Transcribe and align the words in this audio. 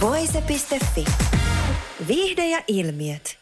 Voise.fi. 0.00 1.04
Viihde 2.08 2.48
ja 2.48 2.64
ilmiöt. 2.68 3.38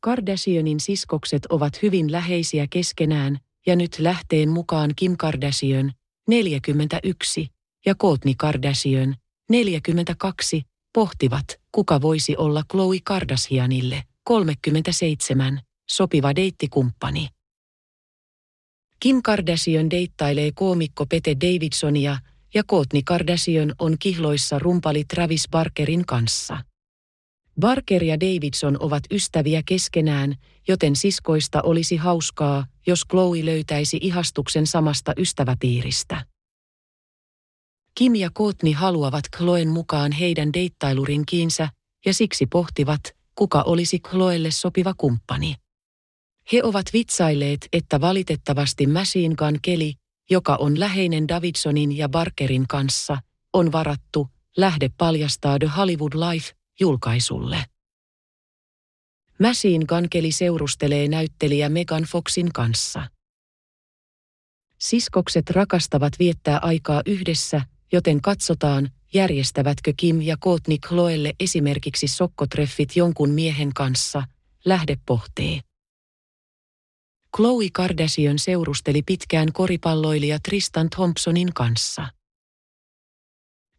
Kardashianin 0.00 0.80
siskokset 0.80 1.46
ovat 1.46 1.82
hyvin 1.82 2.12
läheisiä 2.12 2.66
keskenään 2.70 3.38
ja 3.66 3.76
nyt 3.76 3.98
lähteen 3.98 4.48
mukaan 4.48 4.90
Kim 4.96 5.16
Kardashian, 5.16 5.92
41, 6.28 7.48
ja 7.86 7.94
Kourtney 7.94 8.34
Kardashian, 8.38 9.16
42, 9.50 10.62
pohtivat, 10.92 11.44
kuka 11.72 12.00
voisi 12.00 12.36
olla 12.36 12.62
Khloe 12.68 12.96
Kardashianille, 13.04 14.02
37, 14.24 15.60
sopiva 15.90 16.34
deittikumppani. 16.36 17.28
Kim 19.00 19.22
Kardashian 19.22 19.90
deittailee 19.90 20.50
koomikko 20.54 21.06
Pete 21.06 21.36
Davidsonia 21.40 22.18
ja 22.54 22.62
Kourtney 22.66 23.02
Kardashian 23.04 23.74
on 23.78 23.96
kihloissa 23.98 24.58
rumpali 24.58 25.04
Travis 25.04 25.48
Barkerin 25.50 26.06
kanssa. 26.06 26.58
Barker 27.60 28.04
ja 28.04 28.20
Davidson 28.20 28.76
ovat 28.80 29.02
ystäviä 29.10 29.62
keskenään, 29.66 30.34
joten 30.68 30.96
siskoista 30.96 31.62
olisi 31.62 31.96
hauskaa, 31.96 32.66
jos 32.86 33.00
Chloe 33.10 33.44
löytäisi 33.44 33.98
ihastuksen 34.00 34.66
samasta 34.66 35.12
ystäväpiiristä. 35.16 36.24
Kim 37.94 38.14
ja 38.14 38.30
Kourtney 38.34 38.72
haluavat 38.72 39.24
Chloen 39.36 39.68
mukaan 39.68 40.12
heidän 40.12 40.52
deittailurinkiinsä 40.52 41.68
ja 42.06 42.14
siksi 42.14 42.46
pohtivat, 42.46 43.00
kuka 43.34 43.62
olisi 43.62 43.98
Chloelle 43.98 44.50
sopiva 44.50 44.94
kumppani. 44.94 45.54
He 46.52 46.62
ovat 46.62 46.86
vitsailleet, 46.92 47.68
että 47.72 48.00
valitettavasti 48.00 48.86
Machine 48.86 49.34
Gun 49.34 49.58
Kelly, 49.62 49.92
joka 50.30 50.56
on 50.56 50.80
läheinen 50.80 51.28
Davidsonin 51.28 51.96
ja 51.96 52.08
Barkerin 52.08 52.64
kanssa, 52.68 53.18
on 53.52 53.72
varattu, 53.72 54.28
lähde 54.56 54.90
paljastaa 54.98 55.58
The 55.58 55.70
Hollywood 55.76 56.12
Life 56.12 56.52
julkaisulle. 56.80 57.64
Gun 59.88 60.08
Kelly 60.10 60.32
seurustelee 60.32 61.08
näyttelijä 61.08 61.68
Megan 61.68 62.02
Foxin 62.02 62.52
kanssa. 62.52 63.08
Siskokset 64.78 65.50
rakastavat 65.50 66.12
viettää 66.18 66.58
aikaa 66.58 67.02
yhdessä, 67.06 67.60
joten 67.92 68.20
katsotaan, 68.20 68.90
järjestävätkö 69.14 69.92
Kim 69.96 70.22
ja 70.22 70.36
Kourtney 70.40 70.78
Chloelle 70.78 71.34
esimerkiksi 71.40 72.08
sokkotreffit 72.08 72.96
jonkun 72.96 73.30
miehen 73.30 73.74
kanssa, 73.74 74.22
lähde 74.64 74.96
pohtii. 75.06 75.60
Chloe 77.36 77.66
Kardashian 77.72 78.38
seurusteli 78.38 79.02
pitkään 79.02 79.52
koripalloilija 79.52 80.38
Tristan 80.44 80.90
Thompsonin 80.90 81.54
kanssa. 81.54 82.06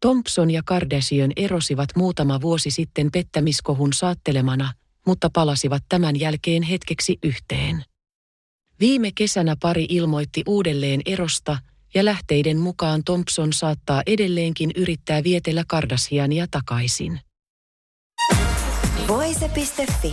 Thompson 0.00 0.50
ja 0.50 0.62
Kardashian 0.64 1.32
erosivat 1.36 1.88
muutama 1.96 2.40
vuosi 2.40 2.70
sitten 2.70 3.10
pettämiskohun 3.12 3.92
saattelemana, 3.92 4.72
mutta 5.06 5.30
palasivat 5.32 5.82
tämän 5.88 6.20
jälkeen 6.20 6.62
hetkeksi 6.62 7.18
yhteen. 7.22 7.84
Viime 8.80 9.10
kesänä 9.14 9.56
pari 9.62 9.86
ilmoitti 9.88 10.42
uudelleen 10.46 11.00
erosta 11.06 11.58
ja 11.94 12.04
lähteiden 12.04 12.58
mukaan 12.58 13.04
Thompson 13.04 13.52
saattaa 13.52 14.02
edelleenkin 14.06 14.70
yrittää 14.76 15.24
vietellä 15.24 15.64
Kardashiania 15.68 16.46
takaisin. 16.50 17.20
Voise.fi. 19.08 20.12